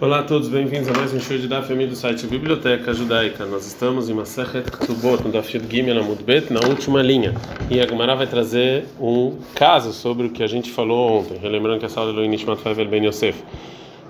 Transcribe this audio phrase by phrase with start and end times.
[0.00, 3.46] Olá a todos, bem-vindos a mais um show de Daf do site Biblioteca Judaica.
[3.46, 7.32] Nós estamos em Masechet Ktubot, no Daf Gimel Amudbet, na última linha.
[7.70, 11.38] E a Gemara vai trazer um caso sobre o que a gente falou ontem.
[11.38, 13.40] Relembrando que aula é do Nishmat Favel Ben Yosef.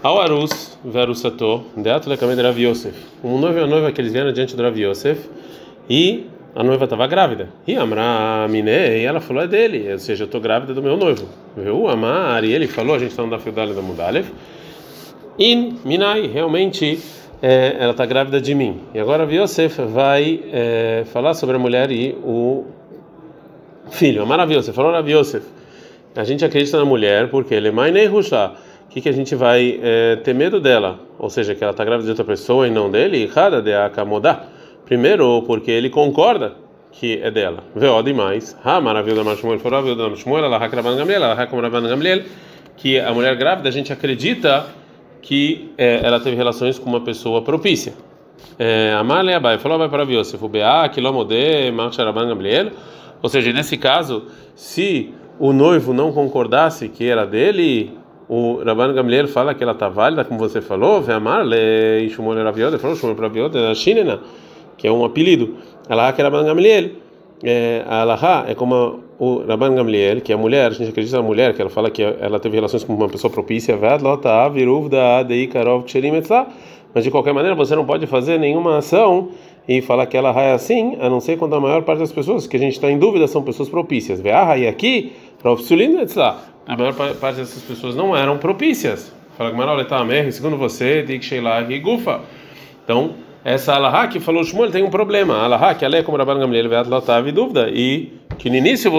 [0.03, 2.97] Ao Arus, Verusato, Deato Lekamed Rav Yosef.
[3.23, 5.29] Um noivo e a noiva que eles vieram diante do Rav Yosef
[5.89, 6.25] e
[6.57, 7.51] a noiva estava grávida.
[7.67, 10.97] E Amra Mine, e ela falou, é dele, ou seja, eu estou grávida do meu
[10.97, 11.29] noivo.
[11.55, 11.89] Viu?
[11.89, 14.27] Amar, e ele falou, a gente está no Daf da Mudalev.
[15.39, 17.01] In Minai, realmente
[17.43, 18.81] é, ela está grávida de mim.
[18.95, 22.67] E agora Yosef vai é, falar sobre a mulher e o
[23.91, 24.23] filho.
[24.23, 25.45] É maravilhoso, falou Yosef.
[26.15, 28.55] A gente acredita na mulher porque ele é mãe nem ruxá.
[28.87, 31.01] O que, que a gente vai é, ter medo dela?
[31.19, 33.27] Ou seja, que ela está grávida de outra pessoa e não dele?
[33.27, 34.49] Rada de acamodar.
[34.85, 36.53] Primeiro, porque ele concorda
[36.93, 37.65] que é dela.
[37.75, 38.57] Vê demais.
[38.65, 40.59] Ha, maravilha da Mashmuel, falou da Mashmuel, ela
[41.17, 41.35] ela
[42.77, 44.67] que a mulher grávida a gente acredita
[45.25, 47.95] que é, ela teve relações com uma pessoa propícia.
[48.59, 52.71] É, Amalé Abai falou Abai para Yosef, Bea, Kilomode, Marcharaban Gabriel.
[53.23, 57.97] Ou seja, nesse caso, se o noivo não concordasse que era dele,
[58.29, 62.95] o Rabban Gamliel fala que ela está válida, como você falou, Ve'amarle, Ishumol Raviot, falou
[62.95, 64.21] Shumol Raviot, a Shinena,
[64.77, 65.57] que é um apelido.
[65.89, 66.91] Ela que Rabban Gamliel.
[67.43, 71.17] É, a Alaha é como o Rabban Gamliel, que é a mulher, a gente acredita
[71.17, 73.79] na mulher, que ela fala que ela teve relações com uma pessoa propícia,
[76.95, 79.31] mas de qualquer maneira você não pode fazer nenhuma ação
[79.67, 82.47] e falar que ela é assim, a não ser quando a maior parte das pessoas
[82.47, 84.21] que a gente está em dúvida são pessoas propícias.
[84.21, 85.13] E aqui,
[86.67, 89.13] a maior parte dessas pessoas não eram propícias.
[89.37, 89.57] Fala que
[90.33, 92.21] segundo você, Dik e Gufa.
[92.85, 93.15] Então,
[93.45, 95.37] essa Alaha que falou Shmuel tem um problema.
[95.37, 98.91] Alaha que ela é como Rabban Gamliel veio estava em dúvida e que no início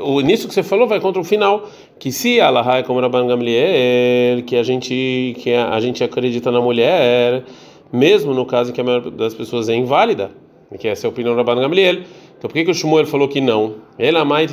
[0.00, 3.26] o início que você falou vai contra o final que se Alaha é como Rabban
[3.26, 7.44] Gamliel que a gente que a, gente acredita na mulher
[7.92, 10.30] mesmo no caso em que a maioria das pessoas é inválida
[10.78, 11.98] que essa é a opinião do Rabban Gamliel
[12.38, 13.74] então por que que o Shmuel falou que não?
[13.98, 14.50] Ela mais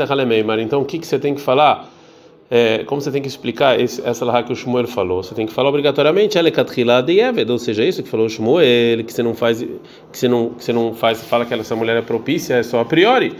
[0.59, 1.89] então o que que você tem que falar?
[2.49, 5.21] É, como você tem que explicar esse, essa lá que o Shmuel falou?
[5.21, 6.37] Você tem que falar obrigatoriamente
[7.51, 10.63] ou seja, isso que falou o Shmuel, que você não faz, que você não, que
[10.63, 13.35] você não faz, fala que essa mulher é propícia, é só a priori,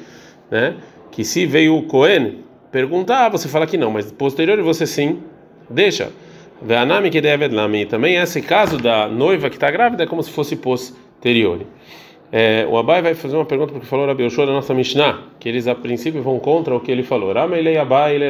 [0.52, 0.76] né?
[1.12, 5.20] Que se veio o Cohen perguntar, você fala que não, mas posterior você sim
[5.70, 6.12] deixa.
[7.10, 7.22] Que
[7.86, 11.62] Também esse caso da noiva que está grávida é como se fosse posterior.
[12.32, 15.48] É, o Abai vai fazer uma pergunta porque falou Rabi Yoshua da nossa Mishnah, que
[15.48, 17.32] eles a princípio vão contra o que ele falou.
[17.34, 18.26] Rama ele Abai ele.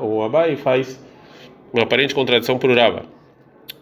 [0.00, 0.98] O Abai faz
[1.72, 3.02] uma aparente contradição para o Raba.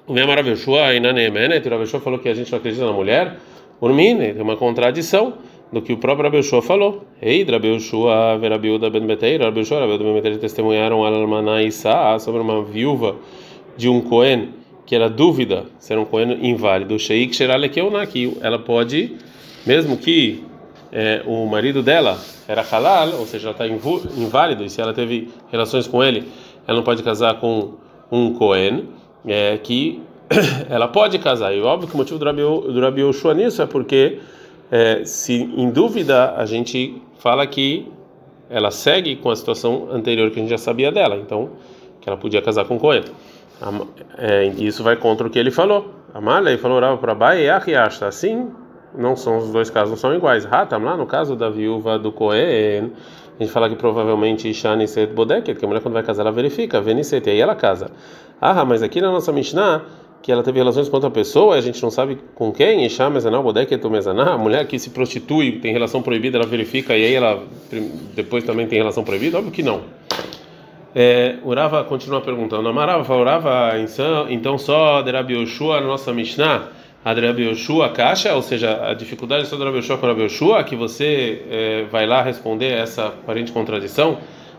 [0.06, 2.92] O meu Rabi Yoshua e Nanemenet, o Rabi falou que a gente não acredita na
[2.92, 3.36] mulher.
[3.80, 5.34] Urmine, tem uma contradição
[5.72, 7.04] do que o próprio Rabi Yoshua falou.
[7.20, 12.18] Ei, Rabi Yoshua, Rabi Uda Ben Beteira, Rabi Yoshua, Rabi Ben Beteira testemunharam Al-Almaná Isa
[12.18, 13.16] sobre uma viúva
[13.76, 14.48] de um Cohen
[14.84, 16.98] que era dúvida se era um Cohen inválido.
[16.98, 19.16] Sheik Sheralekeuná, que ela pode
[19.66, 20.44] mesmo que
[20.92, 23.66] é, o marido dela era halal, ou seja, ela está
[24.16, 26.28] inválido, e se ela teve relações com ele,
[26.66, 27.74] ela não pode casar com
[28.10, 28.88] um Cohen,
[29.26, 30.02] é, que
[30.68, 31.54] ela pode casar.
[31.54, 34.18] E óbvio que o motivo do Rabi, do Yoshua nisso é porque,
[34.70, 37.88] é, se em dúvida, a gente fala que
[38.50, 41.52] ela segue com a situação anterior que a gente já sabia dela, então,
[42.00, 43.04] que ela podia casar com Cohen.
[44.18, 45.94] É, isso vai contra o que ele falou.
[46.12, 48.50] Amália falou para Bai e assim
[48.96, 50.46] não são os dois casos não são iguais.
[50.50, 52.92] Hatam lá no caso da viúva do Cohen,
[53.38, 56.32] a gente fala que provavelmente Shani Set Bodeket, que a mulher quando vai casar ela
[56.32, 57.90] verifica, Veniset, aí ela casa.
[58.40, 59.82] Ah, mas aqui na nossa Mishnah
[60.22, 63.42] que ela teve relações com outra pessoa, a gente não sabe com quem, Isha Mezaná,
[63.42, 67.42] Bodeket Mezaná, a mulher que se prostitui, tem relação proibida, ela verifica e aí ela
[68.14, 69.38] depois também tem relação proibida?
[69.38, 69.80] Óbvio que não.
[70.94, 73.72] É, Urava continua perguntando, Amarava Urava,
[74.28, 76.68] então só de Rabi Yoshua, nossa Mishnah,
[77.04, 81.42] a Rabi Yoshua caixa, ou seja, a dificuldade do Rabi Yoshua Rabi Yoshua, que você
[81.50, 84.18] é, vai lá responder essa aparente contradição.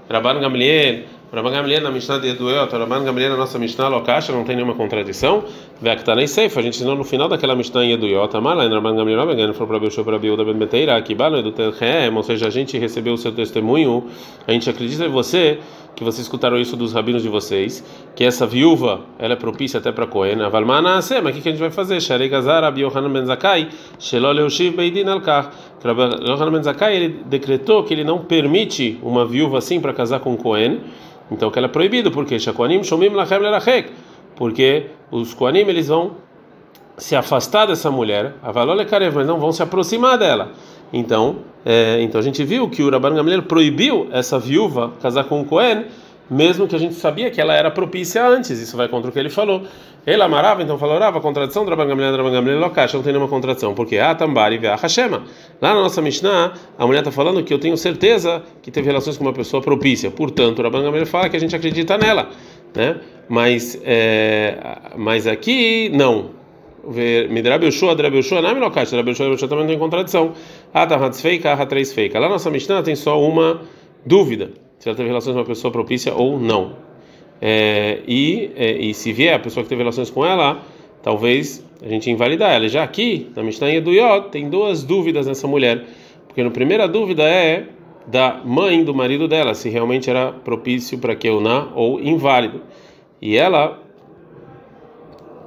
[0.10, 4.44] Rabban Gamliel, Rabban Gamliel na Mishnah de Eduel, Rabban Gamliel na nossa Mishnah Lokasha, não
[4.44, 5.46] tem nenhuma contradição.
[5.82, 9.54] Vektanei Seif, a gente ensinou no final daquela Mishnah em Eduel, Tamala, Rabban Gamliel Raban,
[9.54, 13.14] falou para Yoshua para Rabi Uda Ben Beteira, Akibalo Edutelchem, ou seja, a gente recebeu
[13.14, 14.06] o seu testemunho,
[14.46, 15.60] a gente acredita em você
[15.96, 17.84] que vocês escutaram isso dos rabinos de vocês,
[18.16, 21.60] que essa viúva, ela é propícia até para Cohen, Avalmana mas o que, a gente
[21.60, 22.02] vai fazer?
[22.02, 23.70] Sharei Gazar, Abi Yohanan Ben Zakai,
[24.00, 25.52] Shelol Eushiv Beidin Alkar.
[25.84, 30.36] Yohanan Ben Zakai, ele decretou que ele não permite uma viúva assim para casar com
[30.36, 30.80] Cohen,
[31.32, 33.92] então que ela é proibido, porque Shakoanim Shomim Lachem Lerachek,
[34.36, 36.24] porque os Koanim eles vão
[36.98, 40.52] se afastar dessa mulher, Avalole Karev, mas não vão se aproximar dela.
[40.94, 45.42] Então, é, então a gente viu que o Rabban Gamliel proibiu essa viúva casar com
[45.42, 45.86] o Cohen
[46.30, 48.60] mesmo que a gente sabia que ela era propícia antes.
[48.60, 49.64] Isso vai contra o que ele falou.
[50.06, 53.74] Ele amarava, então falou, Rava, contradição, Draban Gamliel, Draban Gamliel, Lokash, não tem nenhuma contradição.
[53.74, 55.24] Porque, ah, Tambari, Vea Hashema.
[55.62, 59.18] Lá na nossa Mishnah, a mulher está falando que eu tenho certeza que teve relações
[59.18, 60.12] com uma pessoa propícia.
[60.12, 62.30] Portanto, o Draban Gamliel fala que a gente acredita nela.
[62.76, 62.98] Né?
[63.30, 64.58] Mas, é,
[64.98, 66.43] mas aqui, não.
[67.30, 70.34] Midrab Yoshua, Drabi Yoshua, não é Milokash, Drabi Yoshua, Yoshua também não tem contradição.
[70.74, 72.20] Ah, tá, feika, ah, três feika.
[72.20, 73.62] Lá na nossa Mishnah tem só uma
[74.06, 74.52] dúvida
[74.84, 76.76] se ela teve relações com uma pessoa propícia ou não.
[77.42, 80.62] É, e, é, e se vier a pessoa que teve relações com ela,
[81.02, 82.68] talvez a gente invalidar ela.
[82.68, 85.86] Já aqui, na Mishnah Yeduyot, tem duas dúvidas nessa mulher.
[86.28, 87.66] Porque a primeira dúvida é
[88.08, 92.62] da mãe do marido dela, se realmente era propício para Keuná ou inválido.
[93.22, 93.83] E ela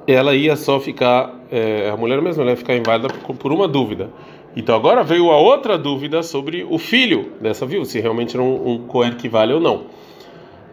[0.07, 4.09] ela ia só ficar, é, a mulher mesma ela ia ficar inválida por, uma dúvida.
[4.55, 8.71] Então agora veio a outra dúvida sobre o filho dessa viúva, se realmente era um,
[8.71, 9.85] um coer que vale ou não.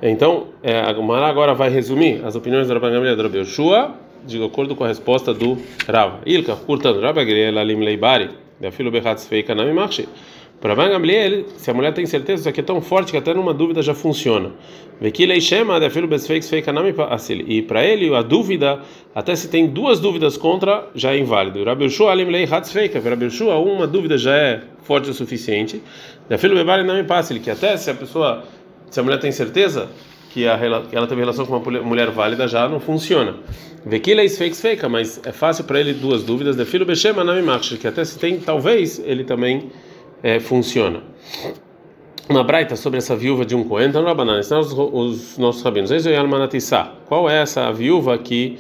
[0.01, 3.43] Então, é, a Gumara agora vai resumir as opiniões do Rabban Gamliel Rabbi
[4.27, 6.21] de acordo com a resposta do Rav.
[6.25, 10.09] Ilka, portanto, Rabban Gamliel alim leibari, da filo bechatz feika nami marche.
[10.61, 13.53] Para Gamliel, se a mulher tem certeza, isso aqui é tão forte que até numa
[13.53, 14.53] dúvida já funciona.
[15.01, 15.07] E
[17.63, 18.81] para ele, a dúvida,
[19.15, 21.61] até se tem duas dúvidas contra, já é inválido.
[21.61, 21.75] Uma
[23.87, 25.83] dúvida já é forte o suficiente.
[26.29, 28.45] Que até se a pessoa,
[28.89, 29.91] se a mulher tem certeza,
[30.31, 30.57] que, a,
[30.91, 33.35] ela teve relação com uma mulher válida já não funciona.
[34.91, 36.57] Mas é fácil para ele duas dúvidas.
[36.57, 39.71] De filho bechema nami marcha, que até se tem, talvez ele também
[40.25, 41.03] é, funciona.
[42.31, 45.91] Uma braita sobre essa viúva de um cohen, então Rabanan, são os, os nossos rabinos.
[47.07, 48.57] Qual é essa viúva que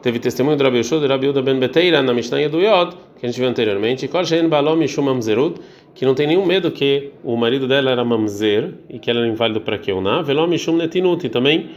[0.00, 3.28] teve testemunho do Rabi Yeshua, do Rabi Yuda ben Beteira, na Mishnah Yod, que a
[3.28, 4.08] gente viu anteriormente,
[5.92, 9.28] que não tem nenhum medo que o marido dela era mamzer e que ela era
[9.28, 11.70] inválido para que eu não, Velom Mishum Netinut, e também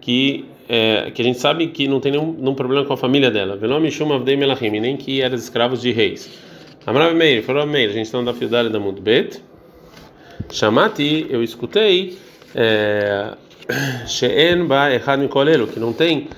[0.00, 3.30] que é, que a gente sabe que não tem nenhum, nenhum problema com a família
[3.32, 3.56] dela.
[3.56, 6.53] Velom Mishum Avdei Melachim, nem que eram escravos de reis.
[6.86, 9.40] Amrav Meir, falou Meir, a gente está na Fiudalha da Mudbet.
[10.52, 12.18] Chamati, eu escutei,
[12.54, 13.32] é,
[14.06, 16.28] She'en ba echad mikolelu, que não tem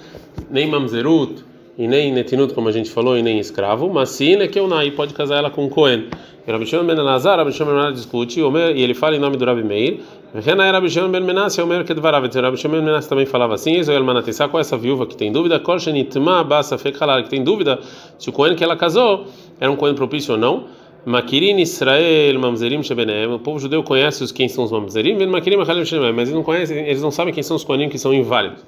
[0.49, 1.46] nem mamzerut
[1.79, 4.67] e nem netinut, como a gente falou, e nem escravo, mas sim é que o
[4.67, 6.09] Nai pode casar ela com um Cohen.
[6.49, 10.01] Rabi Shimon ben Elazar, Rabi ben discute, e ele fala em nome do Rabi Meir,
[10.33, 13.79] Rena era Rabi Shimon ben Menashe, Omer Kedvarav, Rabi Shimon ben Menashe também falava assim,
[13.79, 15.59] Israel Manatissá, qual é essa viúva que tem dúvida?
[15.59, 17.81] Kol Shenitma Basa Fekhalar, que tem dúvida
[18.17, 19.27] se o Cohen que ela casou
[19.61, 20.65] era um Cohen propício ou não.
[21.05, 26.33] Makirin Israel Mamzerim Shebenem, o povo judeu conhece os quem são os Mamzerim, mas eles
[26.33, 28.65] não conhecem, eles não sabem quem são os Kohanim que são inválidos.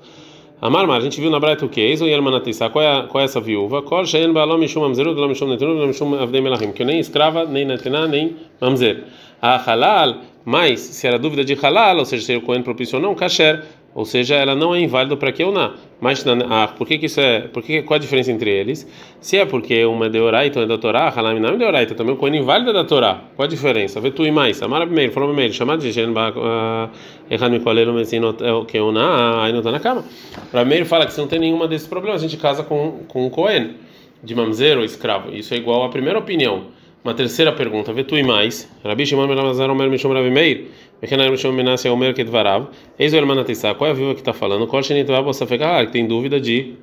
[0.60, 1.80] Amar, a gente viu na Braita o que?
[1.80, 3.80] Ezo Yelmanatissa, qual é qual é essa viúva?
[3.80, 7.44] Kol Shein Baalom Mishum Mamzeru, Baalom Mishum Netenu, Baalom Mishum Avdei Melachim, que nem escrava,
[7.44, 9.04] nem Netená, nem Mamzer.
[9.40, 13.02] A Halal, mas se era dúvida de Halal, ou seja, se o Cohen propício ou
[13.02, 13.62] não, Kasher,
[13.98, 15.72] ou seja, ela não é inválida para que ou não.
[16.00, 17.40] Mas ah, por que, que isso é?
[17.40, 18.86] Por que qual a diferença entre eles?
[19.20, 22.14] Se é porque uma é de Oraita, é da Torá, Halam não é Oraita, também
[22.14, 23.20] o Cohen inválida da Torá.
[23.34, 24.00] Qual a diferença?
[24.00, 24.62] Vê tu e mais.
[24.62, 26.90] Amara primeiro, falou primeiro, chamado de Shen ah,
[27.28, 30.04] Errado Mikolelo Mesino é que ou não, aí não está na cama.
[30.52, 33.30] Primeiro fala que se não tem nenhuma desses problemas, a gente casa com com o
[33.30, 33.74] Cohen
[34.22, 35.34] de mamzer ou escravo.
[35.34, 36.66] Isso é igual à primeira opinião.
[37.04, 38.68] Uma terceira pergunta, vê tu e mais.
[38.84, 40.66] Rabi Shimon ben Lazar Omer Mishom Rabi Meir.
[41.00, 42.68] Mechanar Mishom Menashe Omer Kedvarav.
[42.98, 43.74] Eis o Elmanatissá.
[43.74, 44.66] Qual é a viúva que está falando?
[44.66, 46.74] Kol Shenitva Bossafekahar, que tem dúvida de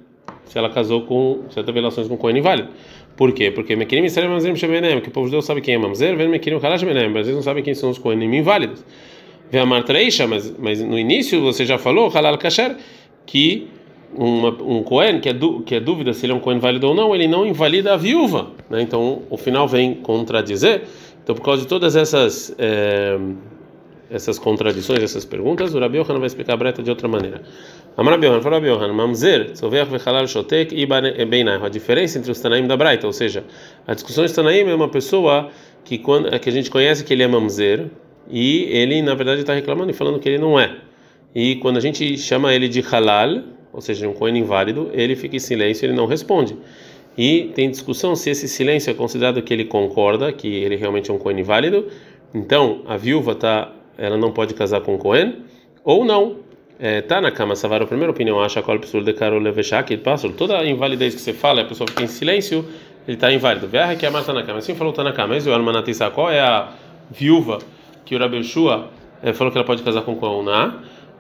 [0.45, 2.69] se ela casou com, teve relações com Cohen inválido.
[3.17, 3.51] Por quê?
[3.51, 6.29] Porque Mekirim Israel Mamzer Shebenem, que o povo de Deus sabe quem é Mamzer, vendo
[6.29, 8.85] Mekirim Kalash Benem, mas eles não sabem quem são os Cohen inválidos.
[9.51, 12.77] Vê a Martreisha, mas, mas no início você já falou, Halal Kasher,
[13.25, 13.67] que
[14.13, 15.33] uma, um Cohen, que é,
[15.65, 17.97] que é dúvida se ele é um Cohen válido ou não, ele não invalida a
[17.97, 18.51] viúva.
[18.69, 18.81] Né?
[18.81, 20.83] Então, o final vem contradizer.
[21.23, 23.17] Então, por causa de todas essas é,
[24.09, 27.41] essas contradições, essas perguntas, o Rabi Yohanan vai explicar a breta de outra maneira.
[27.97, 30.85] Amar Rabi Yohanan, Rabi Yohanan, Mamzer, Soveach Vechalal Shotek e
[31.25, 31.59] Beinai.
[31.61, 33.43] A diferença entre os Tanaim da Braita, ou seja,
[33.87, 35.49] a discussão de Tanaim é uma pessoa
[35.83, 37.87] que, quando, que a gente conhece que ele é Mamzer
[38.29, 40.75] e ele, na verdade, está reclamando e falando que ele não é.
[41.33, 43.43] E quando a gente chama ele de Halal,
[43.75, 46.55] ou seja, um Cohen inválido, ele fica em silêncio, ele não responde.
[47.17, 51.13] E tem discussão se esse silêncio é considerado que ele concorda que ele realmente é
[51.13, 51.87] um Cohen inválido.
[52.33, 55.43] Então, a viúva tá, ela não pode casar com o Cohen,
[55.83, 56.37] ou não.
[56.79, 59.95] É, tá na cama, Savar, a primeira opinião, acha que o absurdo de Karol Leveshak,
[59.97, 62.65] passa toda a invalidez que você fala, a pessoa fica em silêncio,
[63.05, 63.67] ele está inválido.
[63.67, 64.59] Verra que é mais tá na cama.
[64.59, 65.33] Assim falou tá na cama.
[65.33, 66.69] Mas o Almanatissa, qual é a
[67.11, 67.59] viúva
[68.05, 68.89] que o Rabi Shua
[69.21, 70.45] é, falou que ela pode casar com o Cohen?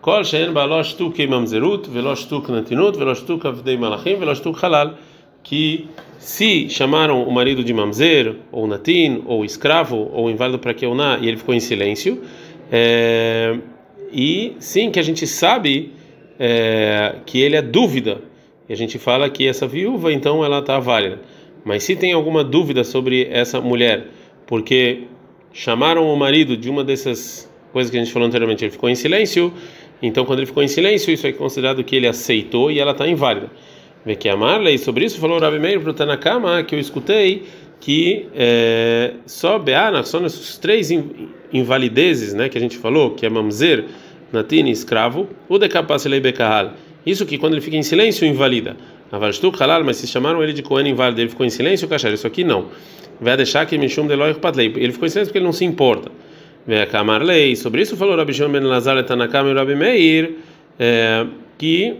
[0.05, 4.55] Kol she'en ba lo shtuk mamzerut, velo shtuk natinut, velo shtuk avdei malachim, velo shtuk
[4.61, 4.93] halal.
[5.41, 5.87] Que
[6.19, 11.27] se chamaram o marido de mamzer, ou natin, ou escravo, ou inválido para na e
[11.27, 12.21] ele ficou em silêncio,
[12.71, 13.57] é,
[14.13, 15.91] e sim que a gente sabe
[16.37, 18.21] é, que ele é dúvida.
[18.69, 21.19] E a gente fala que essa viúva, então, ela está válida.
[21.63, 24.05] Mas se tem alguma dúvida sobre essa mulher,
[24.45, 25.05] porque
[25.51, 28.95] chamaram o marido de uma dessas coisas que a gente falou anteriormente, ele ficou em
[28.95, 29.51] silêncio,
[30.01, 33.07] então quando ele ficou em silêncio, isso é considerado que ele aceitou e ela está
[33.07, 33.49] inválida.
[34.05, 37.43] Vê que a Marley, sobre isso, falou Rabi Meir para o Tanakama, que eu escutei
[37.79, 40.89] que é, só Beana, só nesses três
[41.51, 43.85] invalidezes né, que a gente falou, que é Mamzer,
[44.31, 46.73] Natini, escravo, o Decapacelei Bekahal.
[47.05, 48.75] Isso que quando ele fica em silêncio, invalida.
[49.11, 52.13] Avalshtuk halal, mas se chamaram ele de Cohen inválido, ele ficou em silêncio, Kasher.
[52.13, 52.65] Isso aqui não.
[53.21, 54.73] Vai deixar que Mishum Deloy Patlei.
[54.75, 56.11] Ele ficou em silêncio porque ele não se importa.
[56.67, 57.55] Vê a lei.
[57.55, 60.37] Sobre isso falou Rabi Shimon ben Lazar, Tanakam e Rabi Meir,
[60.79, 61.25] é,
[61.57, 61.97] que,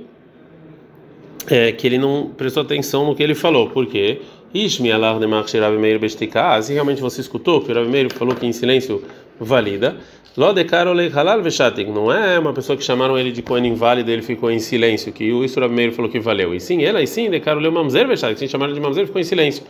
[1.48, 3.70] é, que ele não prestou atenção no que ele falou.
[3.70, 4.22] Por quê?
[4.54, 6.60] Ishmi Allah de Machshir Rabi Meir Bestika.
[6.62, 9.04] Se realmente você escutou que o Rabi Meir falou que em silêncio
[9.40, 9.98] valida.
[10.36, 11.92] Lo de Karolei Halal Veshatik.
[11.92, 15.32] Não é uma pessoa que chamaram ele de Kohen inválido ele ficou em silêncio, que
[15.32, 16.56] o Rabi Meir falou que valeu.
[16.56, 18.40] E sim, ela, e sim, de Karolei Mamzer Veshatik.
[18.40, 19.64] Sim, chamaram de Mamzer ficou em silêncio.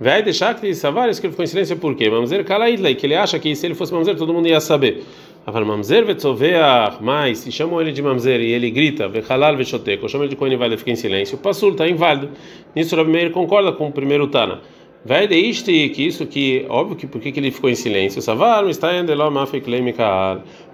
[0.00, 2.08] Vai deixar que Savares que ele ficou em silêncio por quê?
[2.08, 5.02] Mamzer Kalaidlei, que ele acha que se ele fosse Mamzer todo mundo ia saber.
[5.44, 10.24] Aval Mamzer vetzoveach, mas se chamam ele de Mamzer e ele grita, Vechalal Veshotek, chama
[10.24, 12.30] ele de Kohen inválido fica em silêncio, Passul está inválido.
[12.76, 14.60] Nisso Rabi Meir concorda com o primeiro Tana.
[15.04, 18.22] Vai deiste que isso que óbvio que por que ele ficou em silêncio?
[18.22, 18.90] Savar está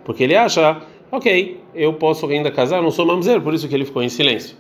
[0.04, 3.84] porque ele acha, ok, eu posso ainda casar, não sou mamzer, por isso que ele
[3.84, 4.56] ficou em silêncio.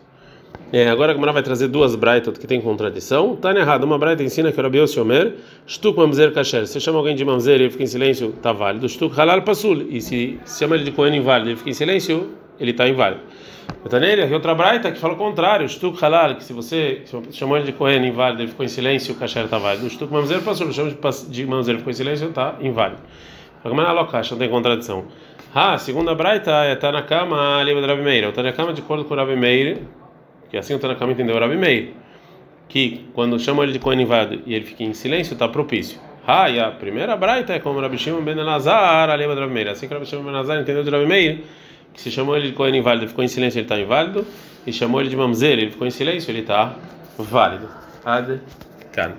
[0.72, 3.36] É, agora a Gemara vai trazer duas braitas que tem contradição.
[3.36, 3.84] Tá errado.
[3.84, 5.34] Uma braita ensina que o Rabi Omer,
[5.66, 6.66] Shtuk Mamzer Kasher.
[6.66, 8.88] Se chama alguém de Mamzer e ele fica em silêncio, tá válido.
[8.88, 9.86] Shtuk Halal Pasul.
[9.88, 13.20] E se, chama ele de Kohen inválido e fica em silêncio, ele está inválido.
[13.88, 17.66] Taneira, aqui outra braita que fala o contrário, Shtuk Halal, que se você chamou ele
[17.66, 19.88] de Kohen inválido, ele ficou em silêncio, o kasher está válido.
[19.88, 20.90] Shtuk Mamzer passou, chama
[21.28, 23.00] de Mamzer, ficou em silêncio, está inválido.
[23.62, 25.04] Agora alocash, não tem contradição.
[25.54, 28.32] Ah, a segunda braita é tá na cama, livre do Rabi Meir.
[28.36, 29.82] Na cama de acordo com o Rabi Meir,
[30.54, 31.88] que assim o na cama entendeu Rabi Meir,
[32.68, 35.98] que quando chama ele de Kohen inválido e ele fica em silêncio, está propício.
[36.24, 39.52] Ah, e a primeira braita é como Rabi Shimon ben Elazar, a livre do Rabi
[39.52, 39.68] Meir.
[39.68, 41.40] Assim que Rabi Shimon ben Elazar entendeu de Rabi Meir,
[41.92, 44.24] que se chamou ele de Cohen inválido, ficou em silêncio, ele está inválido,
[44.64, 46.76] e chamou ele de Mamzer, ele ficou em silêncio, ele está
[47.18, 47.68] válido.
[48.04, 48.40] Ad,
[48.92, 49.14] can.